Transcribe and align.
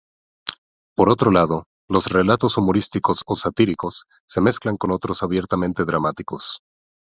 Por 0.97 1.09
otro 1.09 1.29
lado, 1.29 1.65
los 1.87 2.07
relatos 2.07 2.57
humorísticos 2.57 3.21
o 3.27 3.35
satíricos 3.35 4.05
se 4.27 4.41
mezclan 4.41 4.75
con 4.75 4.89
otros 4.89 5.21
abiertamente 5.21 5.85
dramáticos. 5.85 6.63